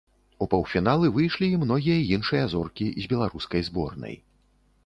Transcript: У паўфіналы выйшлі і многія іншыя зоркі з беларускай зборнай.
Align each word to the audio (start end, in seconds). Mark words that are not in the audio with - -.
У 0.45 0.45
паўфіналы 0.53 1.11
выйшлі 1.17 1.49
і 1.51 1.59
многія 1.65 1.99
іншыя 2.17 2.49
зоркі 2.55 2.87
з 3.05 3.13
беларускай 3.13 3.61
зборнай. 3.69 4.19